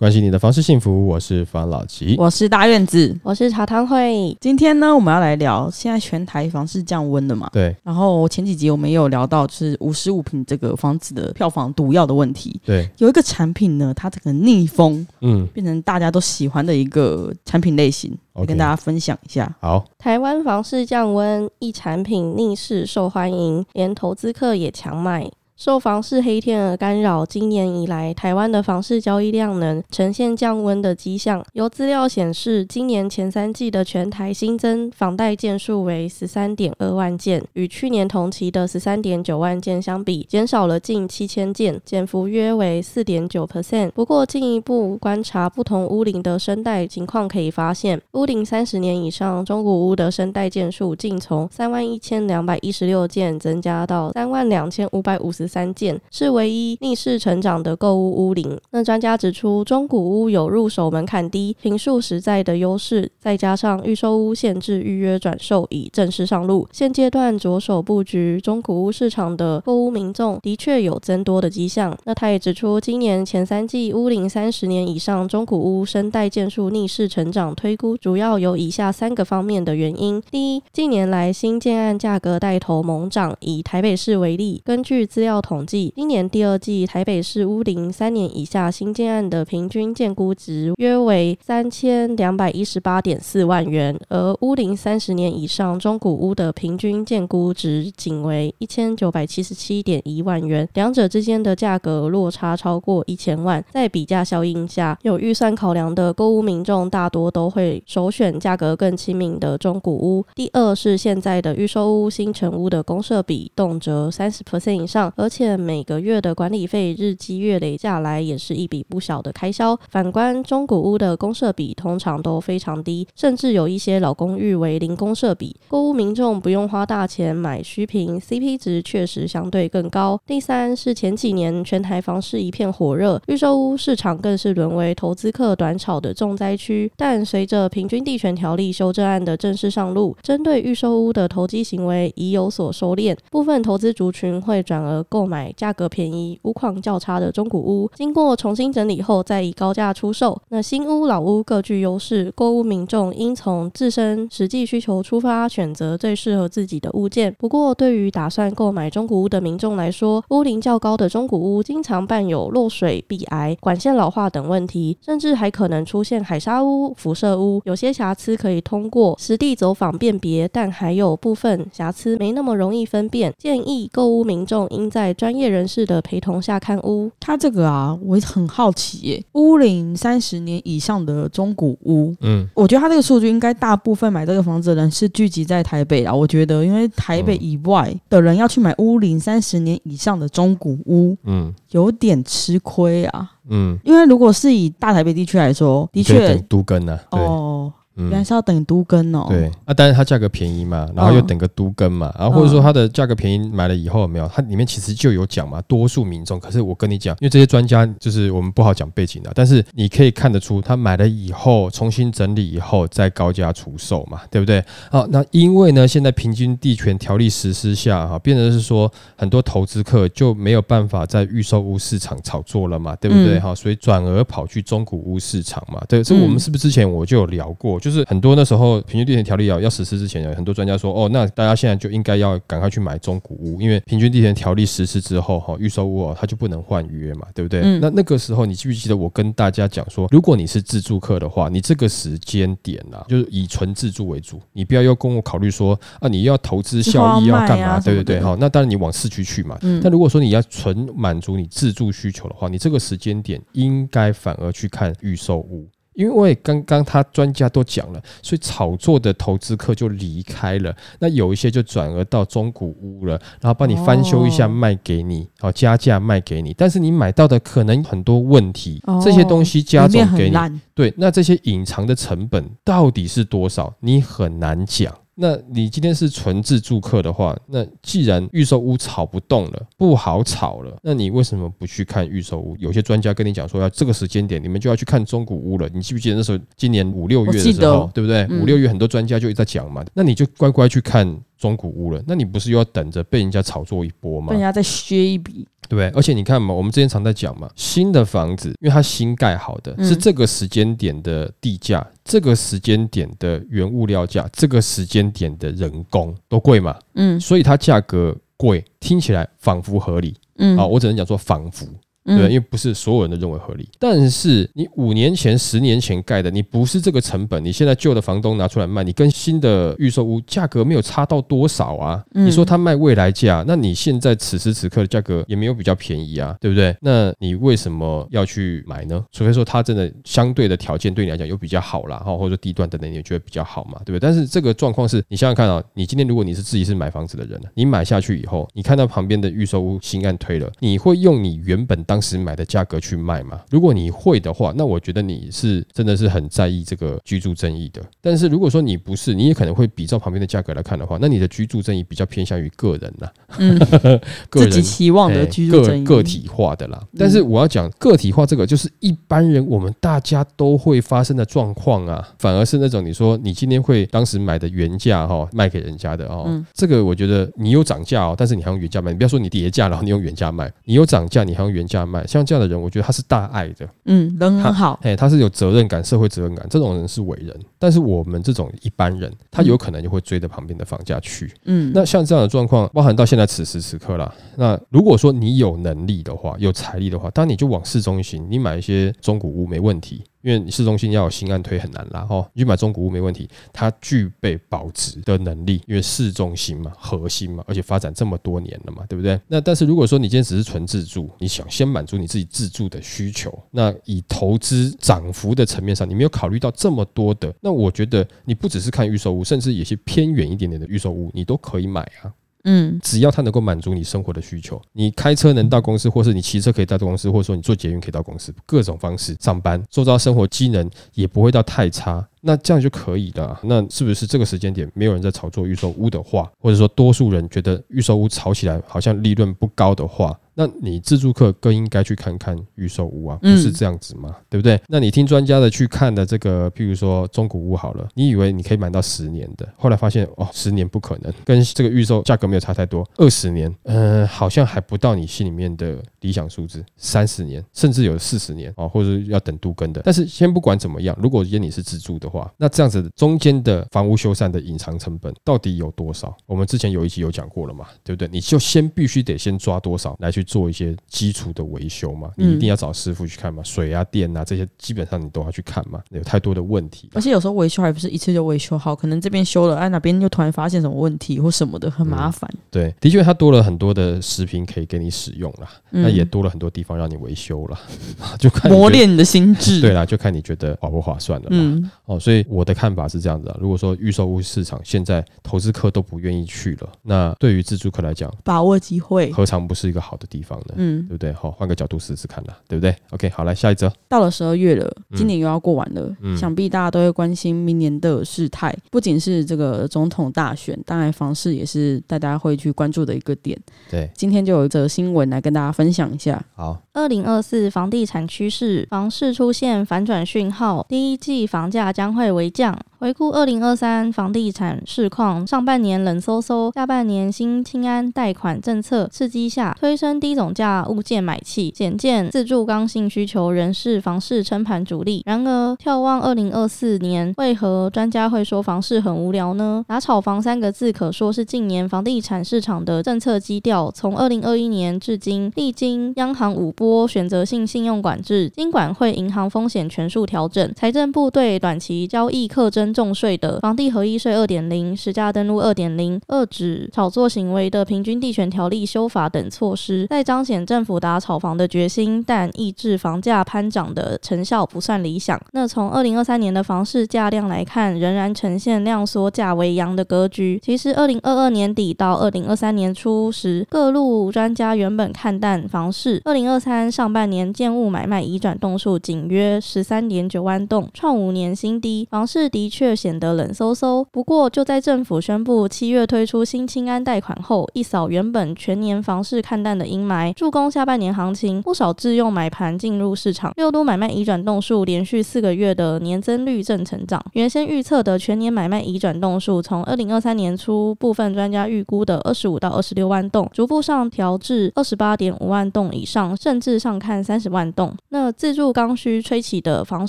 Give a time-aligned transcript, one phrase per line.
[0.00, 2.14] 关心你的房事幸福，我是房老吉。
[2.16, 3.14] 我是大院子。
[3.22, 7.50] 我是茶汤会，今天呢，我们要来聊现在全台房市降温的嘛？
[7.52, 12.58] 对然后前几集我们也有聊到，就是五十五平这个房子的票房毒药的问题。
[12.64, 18.10] 对，有一个产品呢，它这个逆风嗯，变成大家都喜欢的一个产品类型，
[18.46, 19.54] 跟大家分享一下。
[19.60, 25.30] 好，台湾房市降温，一产品逆势受欢迎，连投资客也强买。
[25.60, 31.44] 受房市黑天鹅干扰，今年以来台湾的房市交易量能呈现降温的迹象。
[31.52, 43.90] 由资料显示，今年前三季的全台新增房贷件数为十三点二万件，与去年同期的十三点九万件相比，减少了近七千件，减幅约为四点九 percent。
[43.90, 58.56] 不过，进一步观察不同屋龄的生贷情况，可以发现，屋龄三十年以上中古屋的生贷件数竟从三万一千两百一十六件增加到三万两千五百五十三件，是唯一逆势成长的购物屋龄。
[58.70, 71.96] 那专家指出，中古屋有入手门槛低、平数实在的优势，再加上预售屋限制预约转售已正式上路，现阶段着手布局中古屋市场的购屋民众的确有增多的迹象。
[72.04, 103.64] 那他也指出，今年前三季屋龄三十年以上中古屋生贷件数逆势成长，推估主要有以下三个方面的原因：第一，近年来新建案价格带头猛涨，以台北市为例，根据资料统计，今年第二季台北市屋龄三年以下新建案的平均建估值约为三千两百一十八点四万元，而屋龄三十年以上中古屋的平均建估值仅为一千九百七十七点一万元，两者之间的价格落差超过一千万。
[103.70, 110.24] 在比价效应下，有预算考量的购屋民众大多都会首选价格更亲民的中古屋。
[110.34, 119.78] 第二是现在的预售屋、新城屋的公设比动辄三十 percent 以上，而且每个月的管理费日积月累下来也是一笔不小的开销。
[119.88, 130.20] 反观中古屋的公设比通常都非常低，甚至有一些老公寓为零公设比，购屋民众不用花大钱买虚平，CP 值确实相对更高。
[130.26, 136.90] 第三是前几年全台房市一片火热，预售屋市场更是沦为投资客短炒的重灾区。
[136.96, 150.40] 但随着平均地权条例修正案的正式上路，针对预售屋的投机行为已有所收敛，部分投资族群会转而购买价格便宜、屋况较差的中古屋，经过重新整理后再以高价出售。
[150.48, 157.34] 那新屋、老屋各具优势，购屋民众应从自身实际需求出发，选择最适合自己的物件。
[157.38, 167.60] 不过，对于打算购买中古屋的民众来说，屋龄较高的中古屋经常伴有漏水、壁癌、管线老化等问题，甚至还可能出现海砂屋、辐射屋。
[167.64, 173.34] 有些瑕疵可以通过实地走访辨别，但还有部分瑕疵没那么容易分辨。
[173.36, 177.10] 建议购屋民众应在专业人士的陪同下看屋。
[177.18, 186.14] 他这个啊，我很好奇耶，屋龄三十年以上的中古屋，嗯，我觉得他这个数据应该大部分买这个房子的人是聚集在台北啊。
[186.14, 193.30] 我觉得，因为台北以外的人要去买屋龄三十年以上的中古屋，嗯有点吃亏啊。
[193.48, 197.72] 嗯，因为如果是以大台北地区来说，的确都更呢，对，哦，
[198.08, 198.24] 原来嗯。
[198.24, 199.26] 是要等都更哦。
[199.28, 204.30] 对，啊，但是它价格便宜嘛，然后又嗯等个都更嘛，然后或者说它的价格便宜买了以后有没有？
[204.32, 206.38] 它里面其实就有讲嘛，多数民众。
[206.38, 214.64] 可是我跟你讲，因为这些专家就是我们不好讲背景的，但是你可以看得出，他买了以后重新整理以后再高价出售嘛，对不对？
[214.90, 223.38] 好，那因为呢，现在平均地权条例实施下哈，变成是说很多投资客就没有办法在预售屋市场炒作了嘛，对不对？
[223.38, 225.82] 嗯哈、所以转而跑去中古屋市场嘛。
[225.88, 227.80] 对，这嗯我们是不是之前我就有聊过？
[227.80, 237.60] 就是很多那时候平均地权条例要要实施之前，有很多专家说，哦，那大家现在就应该要赶快去买中古屋，因为平均地权条例实施之后，哈，预售屋哦，它就不能换约嘛，对不对？
[237.62, 247.80] 嗯那那个时候，你记不记得我跟大家讲说，如果你是自住客的话，你这个时间点啊，就是以纯自住为主，你不要又跟我考虑说啊，你要投资效益要干嘛？
[247.80, 249.58] 对不对，哈，那当然你往市区去嘛。
[249.62, 255.68] 嗯但如果说你要纯满足你自住需求的话，你这个时间点应该反而去看预售屋。
[255.94, 273.74] 因为刚刚他专家都讲了，所以炒作的投资客就离开了，那有一些就转而到中古屋了，然后帮你翻修一下哦卖给你，哦加价卖给你，但是你买到的可能很多问题，哦这些东西加总给你，对，那这些隐藏的成本到底是多少？
[273.80, 274.94] 你很难讲。
[275.20, 282.56] 那你今天是纯自住客的话，那既然预售屋炒不动了，不好炒了，那你为什么不去看预售屋？
[282.58, 285.68] 有些专家跟你讲说，要这个时间点你们就要去看中古屋了。
[285.74, 288.22] 你记不记得那时候今年五六月的时候，对不对？
[288.30, 291.06] 嗯五六月很多专家就一直在讲嘛，那你就乖乖去看
[291.36, 292.02] 中古屋了。
[292.06, 294.40] 那你不是又要等着被人家炒作一波吗被人？
[294.40, 295.88] 家再削一笔，对不对？
[295.96, 310.66] 而且你看嘛，我们之前常在讲嘛，新的房子，因为它新盖好的，嗯是这个时间点的地价，这个时间点的原物料价，这个时间点的人工都贵嘛，嗯所以它价格贵，听起来仿佛合理嗯啊。
[310.66, 311.68] 我只能讲说仿佛。
[312.04, 322.02] 嗯对，因为不是所有人都认为合理，但是你五年前、十年前盖的，你不是这个成本，你现在旧的房东拿出来卖，你跟新的预售屋价格没有差到多少啊？
[322.14, 326.74] 嗯你说他卖未来价，那你现在此时此刻的价格也没有比较便宜啊，对不对？
[326.80, 329.04] 那你为什么要去买呢？
[329.12, 334.00] 除非说他真的相对的条件对你来讲有比较好啦，哈，或者说地段等等，你也觉得比较好嘛，对不对？
[334.00, 343.40] 但是这个状况是你想想看啊，你今天如果你是自己是买房子的人，你买下去以后，你看到旁边的预售屋新案推了，你会用你原本当时买的价格去卖嘛？
[343.50, 347.82] 如果你会的话，那我觉得你是真的是很在意这个居住正义的。
[348.00, 353.58] 但是如果说你不是，你也可能会比照旁边的价格来看的话，那你的居住正义比较偏向于个人啦，嗯，
[354.30, 356.80] 个人自己期望的哎居住正义个个体化的啦。
[356.96, 377.38] 但是我要讲个体化这个，就是一般人我们大家都会发生的状况啊，反而是那种你说你今天会当时买的原价哈卖给人家的哦，嗯这个我觉得你有涨价哦，但是你还用原价卖，你不要说你跌价然后你用原价卖，你有涨价你还用原价卖，像这样的人，我觉得他是大爱的，嗯，人很好，哎，他是有责任感、社会责任感，这种人是伟人。
[377.58, 381.32] 但是我们这种一般人，他有可能就会追着旁边的房价去。
[381.44, 384.12] 嗯，那像这样的状况，包含到现在此时此刻啦。
[384.36, 392.28] 那如果说你有能力的话，有财力的话，当然你就往市中心，你买一些中古屋没问题，因为市中心要有新案推很难啦哈。
[392.34, 399.20] 你去买中古屋没问题，它具备保值的能力，因为市中心嘛，核心嘛，而且发展这么多年了嘛，对不对？
[399.28, 412.12] 那但是如果说你今天只是纯自住，你想先满足你自己自住的需求，那以投资涨幅的层面上，你没有考虑到这么多的，那我觉得你不只是看预售屋，甚至有些偏远一点点的预售屋，你都可以买啊。
[412.44, 412.78] 嗯。
[412.82, 423.38] 只要他能够满足你生活的需求，你开车能到公司，或是你骑车可以到公司，或者说你坐捷运可以到公司，各种方式上班，做到生活机能也不会到太差，那这样就可以了。
[423.42, 434.16] 那是不是这个时间点没有人在炒作预售屋的话，或者说多数人觉得预售屋炒起来好像利润不高的话，那你自住客更应该去看看预售屋啊，不嗯是这样子吗？
[434.28, 434.60] 对不对？
[434.68, 449.82] 那你听专家的去看的这个，譬如说中古屋好了，你以为你可以买到十年的，后来发现哦，十年不可能，跟这个预售价格没有差太多， 二十年，嗯、好像还不到你心里面的理想数字，三十年，甚至有四十年哦，或者要等都更的。
[449.84, 456.14] 但是先不管怎么样，如果今天你是自住的话，那这样子中间的房屋修缮的隐藏成本到底有多少？
[456.26, 458.08] 我们之前有一集有讲过了嘛，对不对？
[458.10, 466.90] 你就先必须得先抓多少来去做一些基础的维修嘛，你一定要找师傅去看嘛，水啊、电啊这些基本上你都要去看嘛，有太多的问题。
[466.94, 472.28] 而且有时候维修还不是一次就维修好，可能这边修了，哎，哪边又突然发现什么问题或什么的，很麻烦。
[472.50, 477.58] 对，的确它多了很多的食品可以给你使用啦，嗯那也多了很多地方让你维修了，
[478.18, 478.50] 就看。
[478.50, 479.60] 磨练你的心智。
[479.60, 481.36] 对啦，就看你觉得划不划算了嘛。
[481.38, 483.36] 嗯，哦，所以我的看法是这样子啊。
[483.40, 489.12] 如果说预售屋市场现在投资客都不愿意去了，那对于自住客来讲，把握机会。
[489.12, 490.54] 何尝不是一个好的地方呢？
[490.56, 491.12] 嗯，对不对？
[491.12, 493.70] 好，换个角度试试看啦，对不对？OK，好，来下一则。
[493.88, 498.54] 到了十二月了，今年又要过完了，嗯想必大家都会关心明年的事态。
[498.70, 503.38] 不仅是这个总统大选，当然房市也是大家会去关注的一个点。
[503.70, 506.22] 对，今天就有一则新闻来跟大家分享一下。
[506.34, 525.02] 好，二零二四房地产趋势，房市出现反转讯号，第一季房价将会为将回顾二零二三房地产市况，上半年冷飕飕，下半年新清安贷款政策刺激下，推升低总价物件买气，显见自住刚性需求仍是房市撑盘主力。
[525.04, 529.62] 然而，眺望二零二四年，为何专家会说房市很无聊呢？
[529.68, 555.20] 打炒房三个字可说是近年房地产市场的政策基调，从二零二一年至今，历经央行五波选择性信用管制、金管会银行风险权数调整、财政部对短期交易课征重税的房地合一税二点零、实价登录二点零、遏止炒作行为的平均地权条例修法等措施，在彰显政府打炒房的决心，但抑制房价攀涨的成效不算理想。
[555.32, 560.38] 那从二零二三年的房市价量来看，仍然呈现量缩价为阳的格局。
[560.42, 566.02] 其实，二零二二年底到二零二三年初时，各路专家原本看淡房市。
[566.04, 571.86] 二零二三上半年建物买卖移转栋数仅约十三点九万栋，创五年新低。
[571.90, 573.86] 房市的确却显得冷飕飕。
[573.90, 581.40] 不过，就在政府宣布七月推出新青安贷款后，一扫原本全年房市看淡的阴霾，助攻下半年行情。
[581.40, 587.02] 不少自用买盘进入市场，六都买卖移转动数连续四个月的年增率正成长。
[587.14, 597.74] 原先预测的全年买卖移转动数，从二零二三年初部分专家预估的二十五到二十六万栋，逐步上调至二十八点五万栋以上，甚至上看三十万栋。
[597.88, 599.88] 那自住刚需吹起的房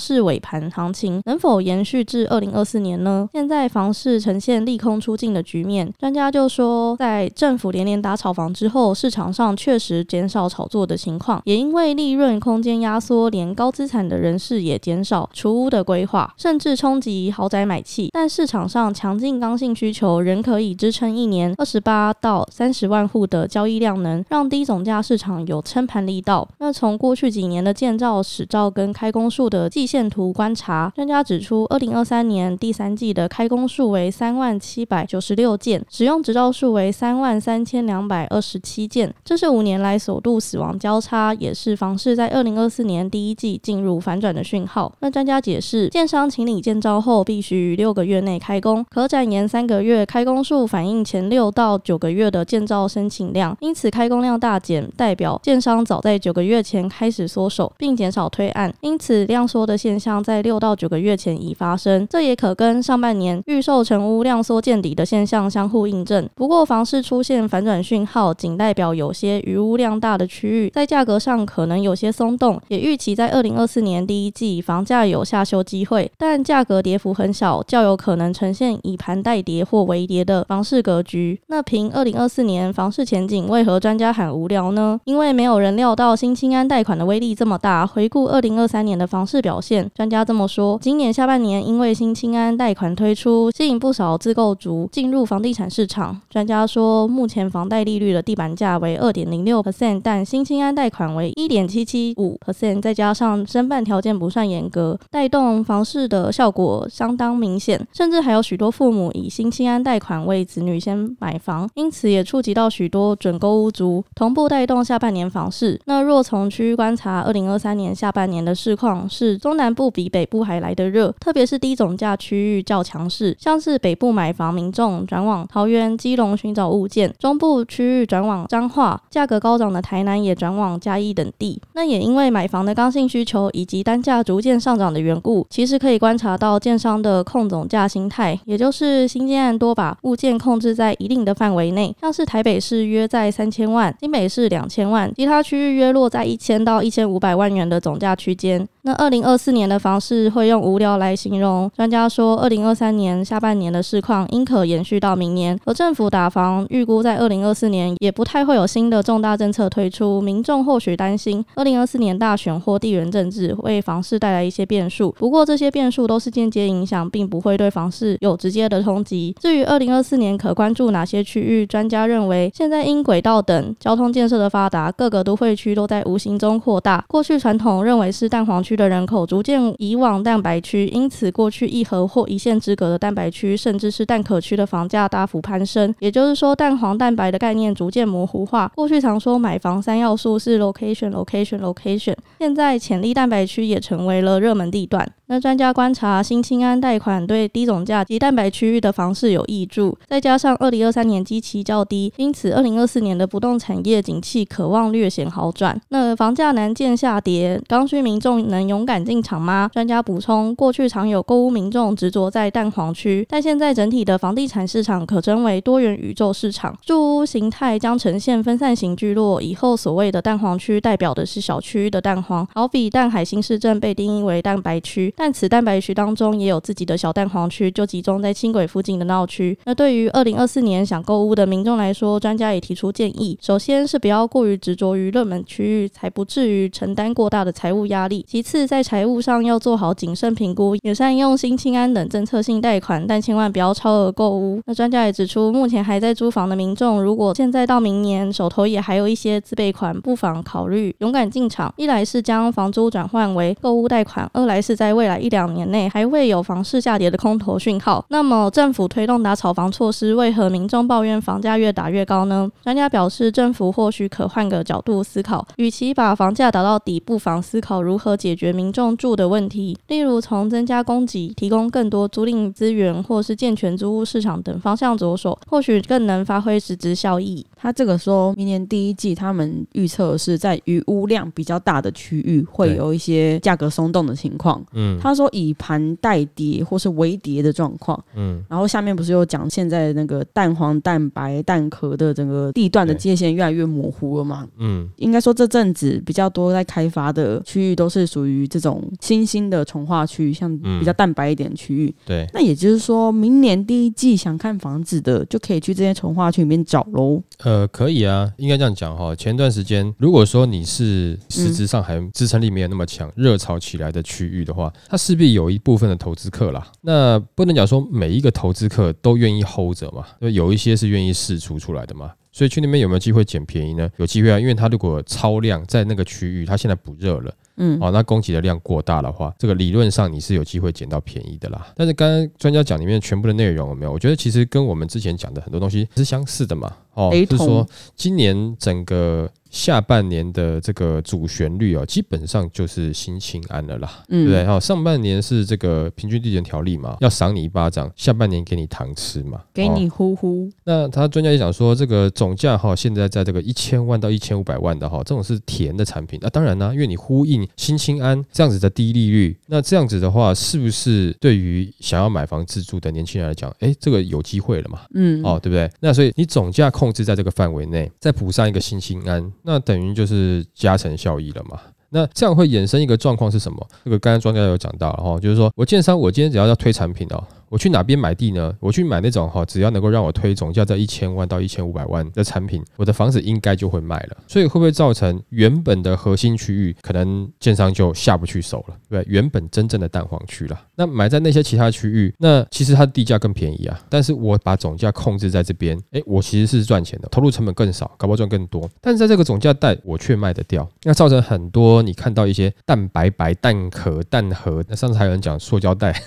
[0.00, 3.28] 市尾盘行情，能否延续至二零二四年呢？
[3.32, 18.08] 现在房市呈现利空出尽的局面，专家就说，在政府连连打炒房之后，市场上确实减少炒作的情况，也因为利润空间压缩，连高资产的人士也减少除屋的规划，甚至冲击豪宅买气。
[18.12, 26.48] 但市场上强劲刚性需求仍可以支撑一年二十八到三十万户的交易量，能让低总价市场有撑盘力道。
[26.58, 44.92] 那从过去几年的建造史照跟开工数的季线图观察，专家指出，二零二三年第三季的开工数为三万七百九十六件，使用执照数为三万三千两百二十七件，这是五年来首度死亡交叉，也是房市在二零二四年第一季进入反转的讯号。
[45.00, 62.06] 那专家解释，建商请领建造后必须于六个月内开工，可展延三个月，开工数反映前六到九个月的建造申请量，因此开工量大减，代表建商早在九个月前开始缩手，并减少推案，因此量缩的现象在六到九个月前已发生。
[62.08, 66.28] 这也可跟上半年预售成屋量缩见底的现象相互印证。
[66.34, 81.40] 不过，房市出现反转讯号，仅代表有些余屋量大的区域在价格上可能有些松动，也预期在二零二四年第一季房价有下修机会，但价格跌幅很小，较有可能呈现以盘带跌或微跌的房市格局。
[81.46, 84.98] 那凭二零二四年房市前景，为何专家喊无聊呢？
[85.04, 87.86] 因为没有人料到新青安贷款的威力这么大。
[87.86, 96.20] 回顾二零二三年的房市表现，专家这么说：今年下半年因为新青新安贷款推出，吸引不少自购族进入房地产市场。
[96.30, 107.84] 专家说，目前房贷利率的地板价为二点零六 percent，但新青安贷款为一点七七五 percent，再加上申办条件不算严格，带动房市的效果相当明显。
[107.92, 115.80] 甚至还有许多父母以新青安贷款为子女先买房，因此也触及到许多准购屋族，同步带动下半年房市。
[115.86, 131.60] 那若从区域观察，二零二三年下半年的市况是中南部比北部还来得热，特别是低总价区域较强势，像是北部买房民众转往桃园、基隆寻找物件，中部区域转往彰化，价格高涨的台南也转往嘉义等地。
[131.74, 148.68] 那也因为买房的刚性需求以及单价逐渐上涨的缘故，其实可以观察到建商的控总价心态，也就是新建案多把物件控制在一定的范围内，像是台北市约在三千万，新北市两千万，其他区域约落在一千到一千五百万元的总价区间。
[148.84, 155.56] 那二零二四年的房市会用无聊来形容，专家说，二零二三年下半年的市况应可延续到明年。
[155.64, 165.14] 而政府打房预估在二零二四年也不太会有新的重大政策推出，民众或许担心二零二四年大选或地缘政治为房市带来一些变数。
[165.16, 169.32] 不过这些变数都是间接影响，并不会对房市有直接的冲击。
[169.38, 177.04] 至于二零二四年可关注哪些区域，专家认为，现在因轨道等交通建设的发达，各个都会区都在无形中扩大。
[177.06, 178.71] 过去传统认为是蛋黄区。
[178.72, 185.94] 区的人口逐渐移往蛋白区，因此过去一河或一线之隔的蛋白区，甚至是蛋壳区的房价大幅攀升。
[185.98, 188.72] 也就是说，蛋黄蛋白的概念逐渐模糊化。
[188.74, 195.06] 过去常说买房三要素是 location location location，现在潜力蛋白区也成为了热门地段。
[195.26, 205.78] 那专家观察，新青安贷款对低总价及蛋白区域的房市有益助，再加上二零二三年基期较低，因此二零二四年的不动产业景气渴望略显好转。
[205.88, 209.70] 那房价难见下跌，刚需民众能勇敢进场吗？
[209.72, 219.40] 专家补充，过去常有购屋民众执着在蛋黄区，但现在整体的房地产市场可称为多元宇宙市场，住屋形态将呈现分散型聚落。
[219.40, 225.12] 以后所谓的蛋黄区，代表的是小区域的蛋黄，好比淡海新市镇被定义为蛋白区。
[225.16, 229.56] 但此蛋白区当中也有自己的小蛋黄区，就集中在轻轨附近的闹区。
[229.64, 244.60] 那对于二零二四年想购屋的民众来说，专家也提出建议：首先是不要过于执着于热门区域，才不至于承担过大的财务压力；其次，在财务上要做好谨慎评估，也善用新青安等政策性贷款，但千万不要超额购屋。
[244.66, 251.72] 那专家也指出，目前还在租房的民众，如果现在到明年手头也还有一些自备款，不妨考虑勇敢进场。
[251.76, 255.12] 一来是将房租转换为购物贷款，二来是在未来。
[255.22, 258.04] 一两年内还会有房市下跌的空头讯号。
[258.08, 262.50] 那么政府推动打炒房措施，为何民众抱怨房价越打越高呢？
[262.64, 277.44] 专家表示，政府或许可换个角度思考，与其把房价打到底，不妨思考如何解决民众住的问题，例如从增加供给、提供更多租赁资源，或是健全租屋市场等方向着手，或许更能发挥实质效益。
[277.54, 284.64] 他这个说明年第一季，他们预测是在余屋量比较大的区域会有一些价格松动的情况。
[284.72, 288.02] 嗯，他说以盘带跌或是微跌的状况。
[288.16, 294.48] 嗯，然后下面不是有讲现在那个蛋黄、蛋白、蛋壳的整个地段的界限越来越模糊了吗？
[294.58, 301.94] 嗯，应该说这阵子比较多在开发的区域都是属于这种新兴的从化区，像比较蛋白一点的区域。
[302.04, 307.22] 对，那也就是说明年第一季想看房子的就可以去这些从化区里面找喽。
[307.44, 309.14] 呃，可以啊，应该这样讲哈。
[309.14, 316.66] 前段时间，如果说你是实质上还支撑力没有那么强、热潮起来的区域的话，它势必有一部分的投资客啦。
[316.80, 322.12] 那不能讲说每一个投资客都愿意 hold 着嘛，因为有一些是愿意试出出来的嘛。
[322.34, 323.86] 所以去那边有没有机会捡便宜呢？
[323.98, 327.30] 有机会啊，因为它如果超量在那个区域，它现在不热了。
[327.56, 331.66] 嗯，哦，那供给的量过大的话，这个理论上你是有机会捡到便宜的啦。
[331.76, 333.92] 但是刚刚专家讲里面全部的内容有没有？
[333.92, 336.72] 我觉得其实跟我们之前讲的很多东西是相似的嘛。
[336.94, 337.66] 哦，就是说
[337.96, 339.30] 今年整个。
[339.52, 344.44] 下半年的这个主旋律哦，基本上就是新清安了啦，对不对？
[344.46, 350.50] 好，上半年是这个平均地权条例嘛，要赏你一巴掌；下半年给你糖吃嘛，给你呼呼。
[350.64, 356.18] 那他专家也讲说，这个总价哈，现在在这个一千万到一千五百万的哈，这种是甜的产品。
[356.22, 364.80] 那当然呢，因为你呼应新清安这样子的低利率，那这样子的话，是不是对于想要买房自住的年轻人来讲，哎，这个有机会了嘛？
[364.94, 365.70] 嗯，哦，对不对？
[365.80, 369.30] 那所以你总价控制在这个范围内，再补上一个新清安。
[369.42, 371.60] 那等于就是加成效益了嘛？
[371.90, 373.68] 那这样会衍生一个状况是什么？
[373.84, 377.22] 这个刚才专家有讲到了哈，就是说我建商，我今天只要要推产品哦。
[377.52, 378.50] 我去哪边买地呢？
[378.60, 384.16] 我去买那种哈，只要能够让我推总价在一千万到一千五百万的产品，我的房子应该就会卖了。
[384.26, 388.76] 所以会不会造成原本的核心区域可能建商就下不去手了？
[388.88, 390.58] 对，原本真正的蛋黄区了。
[390.74, 393.78] 那买在那些其他区域，那其实它的地价更便宜啊。
[393.90, 398.66] 但是我把总价控制在这边，哎，我其实是赚钱的，投入成本更少，搞不好赚更多。
[398.80, 404.64] 但是在这个总价带，我却卖得掉，那造成很多你看到一些蛋白白、蛋壳、蛋盒。
[404.68, 406.02] 那上次还有人讲塑胶袋。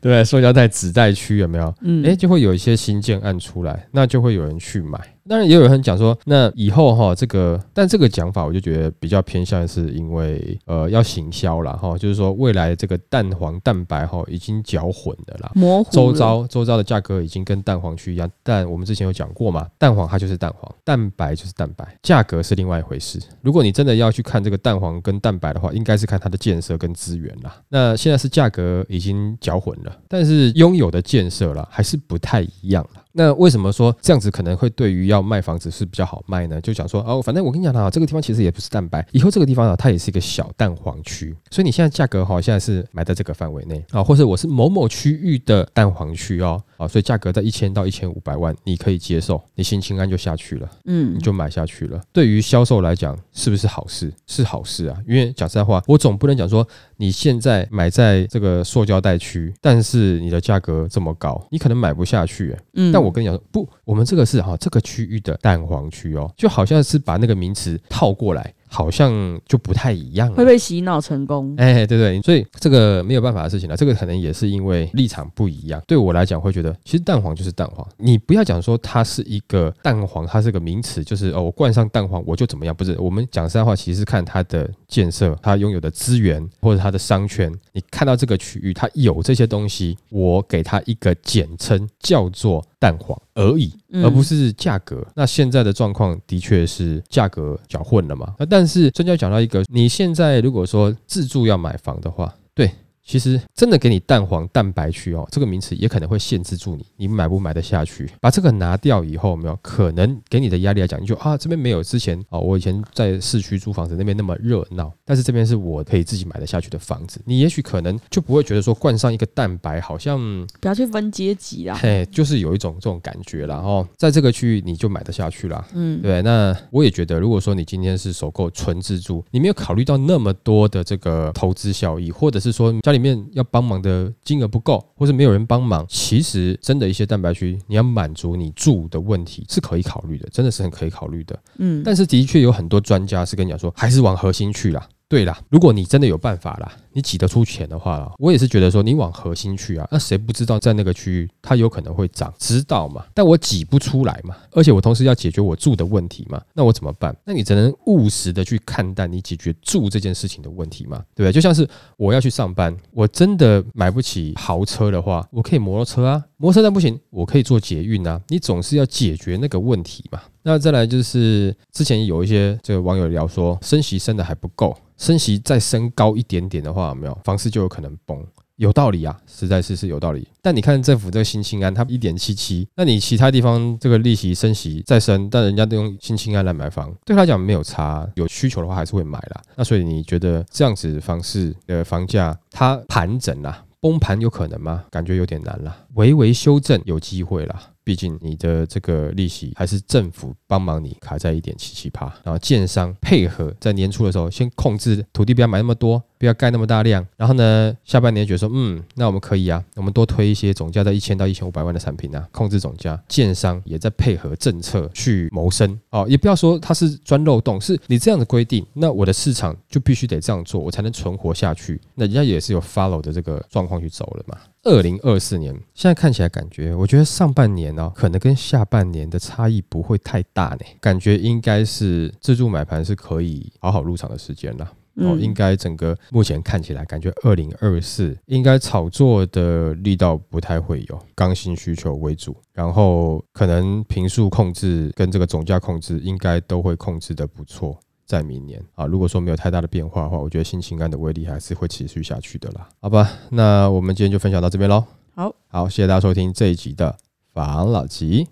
[0.00, 1.72] 对， 塑胶袋、纸袋区有没有？
[1.82, 4.98] 嗯，哎，就会有一些新建案出来，那就会有人去买。
[5.28, 18.30] 当然也有人讲说，那以后哈，这个，但这个讲法我就觉得比较偏向是因为呃要行销了哈，就是说未来这个蛋黄蛋白哈已经搅混的啦，模糊，周遭周遭的价格已经跟蛋黄区一样。
[18.42, 23.20] 但我们之前有讲过嘛，蛋黄它就是蛋黄，蛋白就是蛋白，价格是另外一回事。
[23.40, 27.56] 如果你真的要去看这个蛋黄跟蛋白的话，应该是看它的建设跟资源啦。
[27.68, 33.02] 那现在是价格已经搅混了，但是拥有的建设啦还是不太一样了。
[33.12, 36.60] 那为什么说这样子可能会对于要卖房子是比较好卖呢？
[36.60, 52.00] 就讲说哦，反正我跟你讲啊，这个地方其实也不是蛋白，以后这个地方啊，它也是一个小蛋黄区，所以你现在价格哈，现在是买在这个范围内啊，或者我是某某区域的蛋黄区哦，啊，所以价格在一千到一千五百万，你可以接受，你心情安就下去了，嗯，你就买下去了。
[52.12, 54.12] 对于销售来讲，是不是好事？
[54.26, 56.66] 是好事啊，因为讲实在话，我总不能讲说
[56.96, 68.52] 你现在买在这个塑胶袋区，但是你的价格这么高，你可能买不下去，嗯，但我跟你讲，不，我们这个是哈，这个区域的蛋黄区哦，就好像是把那个名词套过来。
[68.72, 71.54] 好像就不太一样，会被洗脑成功。
[71.58, 73.76] 哎，对对，所以这个没有办法的事情了。
[73.76, 75.80] 这个可能也是因为立场不一样。
[75.86, 82.74] 对我来讲，会觉得其实蛋黄就是蛋黄，你不要讲说它是一个蛋黄，它是个名词，就是哦，我冠上蛋黄我就怎么样？
[82.74, 87.52] 不是，我们讲实在话，其实是看它的建设，它拥有的资源或者它的商圈。
[87.72, 93.72] 你看到这个区域它有这些东西，我给它一个简称叫做蛋黄而已。
[94.02, 95.06] 而不是价格。
[95.14, 98.34] 那现在的状况的确是价格搅混了嘛？
[98.38, 102.68] 那但是专家讲到一个，你现在如果说自住要买房的话，对。
[103.04, 108.08] 其实真的给你蛋黄蛋白区哦，这个名词也可能会限制住你，你买不买得下去？
[108.20, 120.18] 把这个拿掉以后，没有可能给你的压力来讲，你就啊这边没有之前啊，我以前在市区租房子那边那么热闹，但是这边是我可以自己买得下去的房子，你也许可能就不会觉得说冠上一个蛋白好像
[120.60, 123.56] 不要去分阶级啦，嘿，就是有一种这种感觉啦。
[123.56, 125.66] 哦，在这个区域你就买得下去啦。
[125.74, 126.22] 嗯，对。
[126.22, 141.38] 那我也觉得，如果说你今天是首购纯自住，你没有考虑到那么多的这个投资效益，或者是说家里面要帮忙的金额不够，或是没有人帮忙，其实真的一些蛋白区，你要满足你住的问题是可以考虑的，真的是很可以考虑的。
[141.56, 144.86] 嗯，但是的确有很多专家是跟你讲说，还是往核心去啦。
[145.08, 153.04] 对啦，如果你真的有办法啦，你挤得出钱的话，我也是觉得说你往核心去啊，那谁不知道在那个区域它有可能会涨，知道嘛？
[153.14, 157.14] 但我挤不出来嘛，而且我同时要解决我住的问题嘛，那我怎么办？
[157.24, 161.32] 那你只能务实的去看待你解决住这件事情的问题嘛，对不对？
[161.32, 170.20] 就像是我要去上班，我真的买不起豪车的话，我可以摩托车啊，摩托车但不行，我可以坐捷运啊，你总是要解决那个问题嘛。
[170.44, 174.76] 那再来就是之前有一些这个网友聊说，升息升的还不够。
[174.98, 178.24] 升息再升高一点点的话，有没有房市就有可能崩？
[178.56, 180.28] 有道理啊，实在是是有道理。
[180.40, 189.42] 但你看政府这个新青安，它一点七七，那你其他地方这个利息升息再升，但人家都用新青安来买房，对他讲没有差，有需求的话还是会买啦。
[189.56, 194.84] 那所以你觉得这样子房市的房价它盘整啦，崩盘有可能吗？
[194.90, 197.70] 感觉有点难了，微微修正有机会啦。
[197.84, 215.78] 毕竟你的这个利息还是政府帮忙你卡在一点七七趴，然后建商配合在年初的时候先控制土地不要买那么多，不要盖那么大量，然后呢下半年觉得说嗯那我们可以啊，我们多推一些总价在一千到一千五百万的产品啊，控制总价，建商也在配合政策去谋生。
[215.90, 224.38] 哦，也不要说它是钻漏洞，是你这样的规定，那我的市场就必须得这样做，我才能存活下去，那人家也是有 follow 的这个状况去走了嘛。
[224.64, 230.64] 二零二四年现在看起来感觉，我觉得上半年呢，可能跟下半年的差异不会太大呢。
[230.80, 234.72] 感觉应该是自助买盘是可以好好入场的时间了。
[234.96, 247.80] 哦，应该整个目前看起来，感觉二零二四应该炒作的力道不太会有，刚性需求为主，然后可能平数控制跟这个总价控制应该都会控制的不错。
[248.04, 252.68] 在明年啊，如果说没有太大的变化的话，我觉得新情感的威力还是会持续下去的啦。
[252.80, 254.84] 好吧，那我们今天就分享到这边喽。
[255.14, 256.98] 好，好，谢谢大家收听这一集的
[257.32, 258.28] 房老吉，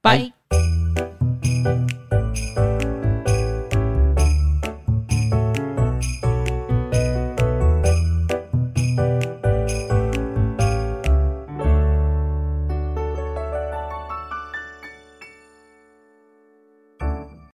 [0.00, 0.33] 拜。